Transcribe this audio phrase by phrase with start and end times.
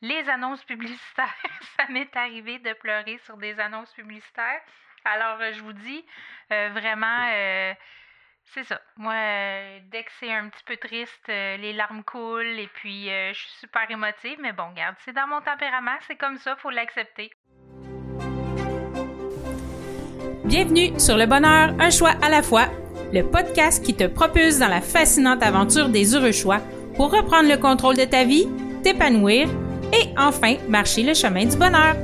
[0.00, 1.34] Les annonces publicitaires,
[1.76, 4.60] ça m'est arrivé de pleurer sur des annonces publicitaires.
[5.04, 6.04] Alors, euh, je vous dis,
[6.52, 7.72] euh, vraiment, euh,
[8.54, 8.80] c'est ça.
[8.96, 9.14] Moi,
[9.90, 13.90] dès que c'est un petit peu triste, les larmes coulent et puis je suis super
[13.90, 14.38] émotive.
[14.40, 17.30] Mais bon, regarde, c'est dans mon tempérament, c'est comme ça, faut l'accepter.
[20.44, 22.68] Bienvenue sur Le Bonheur, un choix à la fois,
[23.12, 26.60] le podcast qui te propulse dans la fascinante aventure des heureux choix
[26.96, 28.46] pour reprendre le contrôle de ta vie,
[28.82, 29.48] t'épanouir
[29.92, 31.96] et enfin marcher le chemin du bonheur.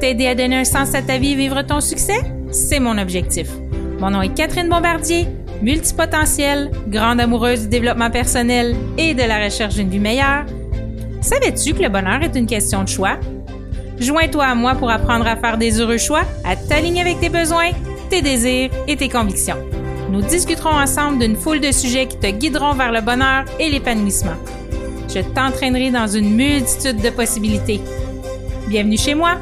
[0.00, 2.20] T'aider à donner un sens à ta vie et vivre ton succès,
[2.50, 3.48] c'est mon objectif.
[3.98, 5.26] Mon nom est Catherine Bombardier,
[5.62, 10.44] multipotentielle, grande amoureuse du développement personnel et de la recherche d'une vie meilleure.
[11.22, 13.18] Savais-tu que le bonheur est une question de choix?
[13.98, 17.70] Joins-toi à moi pour apprendre à faire des heureux choix, à t'aligner avec tes besoins,
[18.10, 19.56] tes désirs et tes convictions.
[20.10, 24.36] Nous discuterons ensemble d'une foule de sujets qui te guideront vers le bonheur et l'épanouissement
[25.16, 27.80] je t'entraînerai dans une multitude de possibilités.
[28.68, 29.38] Bienvenue chez moi!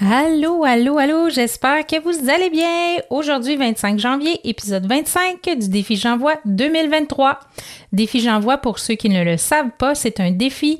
[0.00, 3.02] Allô, allô, allô, j'espère que vous allez bien.
[3.10, 7.38] Aujourd'hui, 25 janvier, épisode 25 du défi J'envoie 2023.
[7.92, 10.78] Défi J'envoie, pour ceux qui ne le savent pas, c'est un défi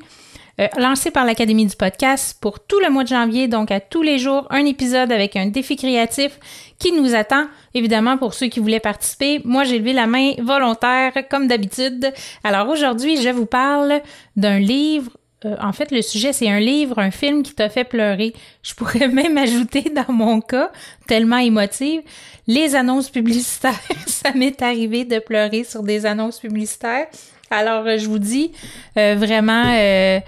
[0.59, 4.03] euh, lancé par l'Académie du podcast pour tout le mois de janvier, donc à tous
[4.03, 6.39] les jours, un épisode avec un défi créatif
[6.77, 7.47] qui nous attend.
[7.73, 12.13] Évidemment, pour ceux qui voulaient participer, moi j'ai levé la main volontaire comme d'habitude.
[12.43, 14.01] Alors aujourd'hui, je vous parle
[14.35, 15.11] d'un livre
[15.45, 18.33] euh, en fait, le sujet, c'est un livre, un film qui t'a fait pleurer.
[18.61, 20.71] Je pourrais même ajouter dans mon cas,
[21.07, 22.01] tellement émotive,
[22.47, 23.79] les annonces publicitaires.
[24.07, 27.07] Ça m'est arrivé de pleurer sur des annonces publicitaires.
[27.53, 28.51] Alors, euh, je vous dis,
[28.97, 30.19] euh, vraiment, euh,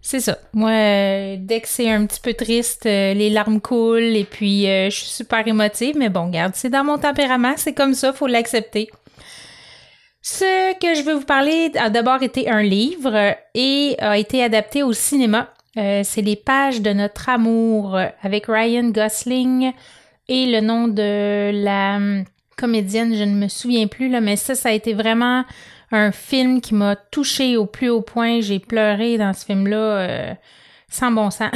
[0.00, 0.38] c'est ça.
[0.52, 5.08] Moi, dès que c'est un petit peu triste, les larmes coulent et puis je suis
[5.08, 5.96] super émotive.
[5.96, 8.90] Mais bon, regarde, c'est dans mon tempérament, c'est comme ça, faut l'accepter.
[10.20, 14.82] Ce que je veux vous parler a d'abord été un livre et a été adapté
[14.82, 15.48] au cinéma.
[15.74, 19.72] c'est Les pages de notre amour avec Ryan Gosling
[20.28, 22.24] et le nom de la hum,
[22.56, 25.44] comédienne, je ne me souviens plus, là, mais ça, ça a été vraiment
[25.94, 28.40] un film qui m'a touché au plus haut point.
[28.40, 30.34] J'ai pleuré dans ce film-là euh,
[30.88, 31.52] sans bon sens.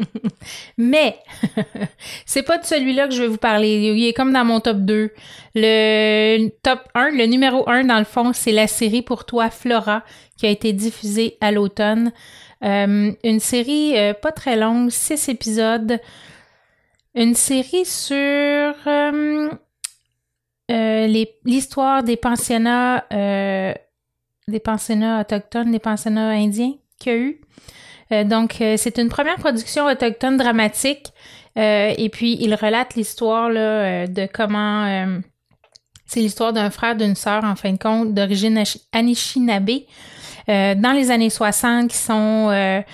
[0.78, 1.18] Mais
[2.26, 3.92] c'est pas de celui-là que je vais vous parler.
[3.94, 5.10] Il est comme dans mon top 2.
[5.54, 10.02] Le top 1, le numéro 1 dans le fond, c'est la série pour toi Flora
[10.38, 12.12] qui a été diffusée à l'automne.
[12.64, 16.00] Euh, une série euh, pas très longue, 6 épisodes.
[17.14, 18.74] Une série sur
[20.68, 23.72] l'histoire des pensionnats, euh,
[24.46, 27.40] des pensionnats autochtones, des pensionnats indiens qu'il y a eu.
[28.12, 31.12] Euh, donc, c'est une première production autochtone dramatique.
[31.56, 35.20] et puis, il relate l'histoire de comment...
[36.06, 38.62] c'est l'histoire d'un frère, d'une sœur, en fin de compte, d'origine
[38.92, 39.80] Anishinaabe,
[40.46, 42.84] dans les années 60, qui sont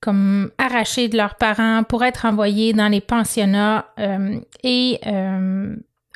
[0.00, 3.86] comme arrachés de leurs parents pour être envoyés dans les pensionnats
[4.62, 5.00] et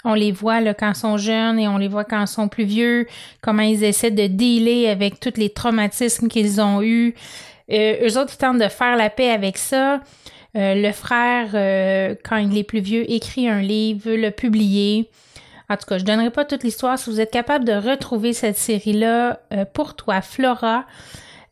[0.07, 2.65] on les voit quand ils sont jeunes et on les voit quand ils sont plus
[2.65, 3.07] vieux,
[3.43, 7.15] comment ils essaient de dealer avec tous les traumatismes qu'ils ont eus.
[7.73, 10.01] Euh, eux autres, ils tentent de faire la paix avec ça.
[10.57, 15.11] Euh, le frère, euh, quand il est plus vieux, écrit un livre, veut le publier.
[15.69, 16.97] En tout cas, je ne donnerai pas toute l'histoire.
[16.99, 19.41] Si vous êtes capable de retrouver cette série-là,
[19.75, 20.85] pour toi, Flora,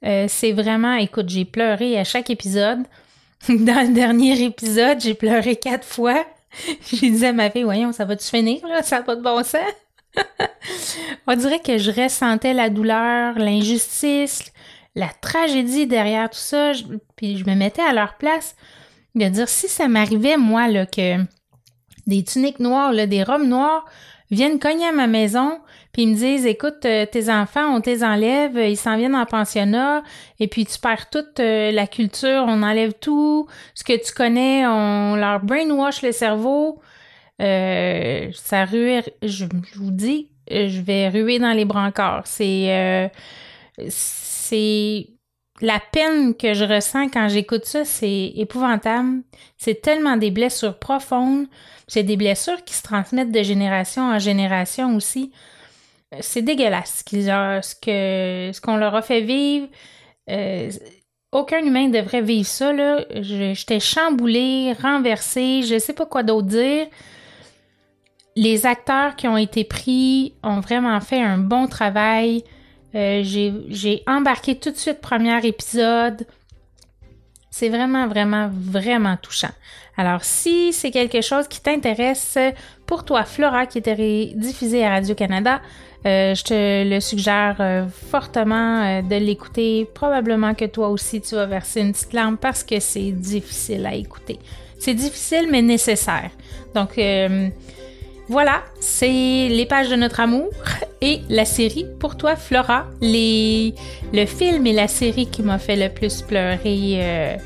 [0.02, 2.78] c'est vraiment, écoute, j'ai pleuré à chaque épisode.
[3.48, 6.24] Dans le dernier épisode, j'ai pleuré quatre fois.
[6.92, 8.60] je disais à ma fille, voyons, ça va-tu finir?
[8.82, 9.72] Ça n'a pas de bon sens?
[11.26, 14.52] On dirait que je ressentais la douleur, l'injustice,
[14.94, 16.72] la tragédie derrière tout ça,
[17.16, 18.54] puis je me mettais à leur place
[19.14, 21.16] de dire si ça m'arrivait, moi, là, que
[22.06, 23.84] des tuniques noires, là, des robes noires
[24.30, 25.60] viennent cogner à ma maison,
[25.94, 29.14] puis ils me disent écoute, euh, tes enfants, on te les enlève, ils s'en viennent
[29.14, 30.02] en pensionnat,
[30.40, 33.46] et puis tu perds toute euh, la culture, on enlève tout,
[33.76, 36.82] ce que tu connais, on leur brainwash le cerveau.
[37.40, 39.44] Euh, ça rue, je,
[39.76, 42.26] vous dis, je vais ruer dans les brancards.
[42.26, 43.10] C'est
[43.88, 45.06] c'est
[45.60, 49.22] la peine que je ressens quand j'écoute ça, c'est épouvantable.
[49.58, 51.46] C'est tellement des blessures profondes.
[51.86, 55.32] C'est des blessures qui se transmettent de génération en génération aussi.
[56.20, 59.68] C'est dégueulasse ce ce qu'on leur a fait vivre.
[60.30, 60.70] Euh,
[61.32, 62.72] aucun humain ne devrait vivre ça.
[62.72, 63.04] Là.
[63.20, 66.86] J'étais chamboulée, renversée, je sais pas quoi d'autre dire.
[68.36, 72.44] Les acteurs qui ont été pris ont vraiment fait un bon travail.
[72.94, 76.26] Euh, j'ai embarqué tout de suite premier épisode.
[77.56, 79.52] C'est vraiment, vraiment, vraiment touchant.
[79.96, 82.36] Alors, si c'est quelque chose qui t'intéresse,
[82.84, 85.60] pour toi, Flora, qui était diffusée à Radio-Canada,
[86.04, 89.86] euh, je te le suggère euh, fortement euh, de l'écouter.
[89.94, 93.94] Probablement que toi aussi, tu vas verser une petite larme parce que c'est difficile à
[93.94, 94.40] écouter.
[94.80, 96.30] C'est difficile, mais nécessaire.
[96.74, 96.98] Donc,
[98.28, 100.48] voilà, c'est les pages de notre amour
[101.02, 102.86] et la série pour toi, Flora.
[103.00, 103.74] Les...
[104.12, 106.58] Le film et la série qui m'a fait le plus pleurer.
[106.96, 107.36] Euh,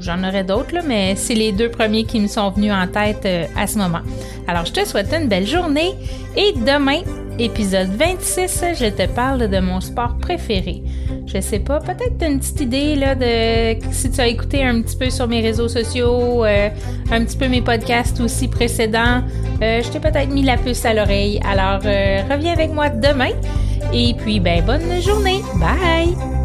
[0.00, 3.46] j'en aurais d'autres, mais c'est les deux premiers qui me sont venus en tête euh,
[3.56, 4.00] à ce moment.
[4.46, 5.94] Alors, je te souhaite une belle journée
[6.36, 7.00] et demain,
[7.38, 10.82] épisode 26, je te parle de mon sport préféré.
[11.26, 14.96] Je sais pas, peut-être une petite idée là de si tu as écouté un petit
[14.96, 16.68] peu sur mes réseaux sociaux, euh,
[17.10, 19.22] un petit peu mes podcasts aussi précédents,
[19.62, 21.40] euh, je t'ai peut-être mis la puce à l'oreille.
[21.44, 23.32] Alors reviens avec moi demain
[23.92, 25.42] et puis ben bonne journée.
[25.56, 26.37] Bye.